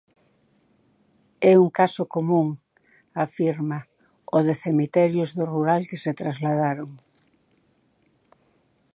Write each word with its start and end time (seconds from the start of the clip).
É 1.51 1.53
un 1.63 1.69
caso 1.79 2.03
común, 2.15 2.47
afirma, 3.25 3.79
o 4.37 4.37
de 4.47 4.55
cemiterios 4.63 5.29
do 5.37 5.45
rural 5.53 5.81
que 5.89 6.01
se 6.03 6.11
trasladaron. 6.21 6.89